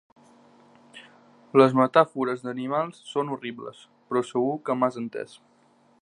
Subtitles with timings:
[1.61, 5.41] Les metàfores d'animals són horribles, però segur que m'has entès.